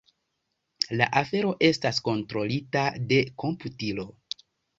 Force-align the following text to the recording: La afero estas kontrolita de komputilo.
La 1.01 1.07
afero 1.21 1.51
estas 1.67 1.99
kontrolita 2.07 2.83
de 3.13 3.21
komputilo. 3.45 4.09